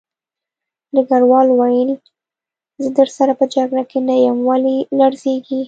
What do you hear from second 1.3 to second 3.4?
وویل زه درسره